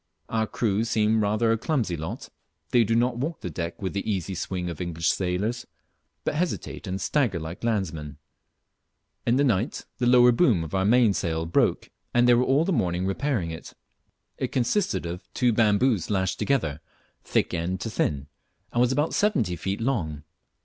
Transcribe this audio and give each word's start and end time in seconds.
Our 0.29 0.47
crew 0.47 0.83
seem 0.83 1.21
rather 1.21 1.51
a 1.51 1.59
clumsy 1.59 1.95
lot. 1.95 2.29
They 2.71 2.83
do 2.83 2.95
not 2.95 3.17
walk 3.19 3.41
the 3.41 3.51
deck 3.51 3.79
with 3.83 3.93
the 3.93 4.11
easy 4.11 4.33
swing 4.33 4.67
of 4.67 4.81
English 4.81 5.09
sailors, 5.11 5.67
but 6.23 6.33
hesitate 6.33 6.87
and 6.87 6.99
stagger 6.99 7.39
like 7.39 7.63
landsmen. 7.63 8.17
In 9.27 9.35
the 9.35 9.43
night 9.43 9.85
the 9.99 10.07
lower 10.07 10.31
boom 10.31 10.63
of 10.63 10.73
our 10.73 10.85
mainsail 10.85 11.45
broke, 11.45 11.91
and 12.15 12.27
they 12.27 12.33
were 12.33 12.43
all 12.43 12.65
the 12.65 12.73
morning 12.73 13.05
repairing 13.05 13.51
it. 13.51 13.75
It 14.39 14.51
consisted 14.51 15.05
of 15.05 15.31
two 15.35 15.53
bamboos 15.53 16.09
lashed 16.09 16.39
together, 16.39 16.79
thick 17.23 17.53
end 17.53 17.79
to 17.81 17.91
thin, 17.91 18.25
and 18.73 18.81
was 18.81 18.91
about 18.91 19.13
seventy 19.13 19.55
feet 19.55 19.79
long. 19.81 20.23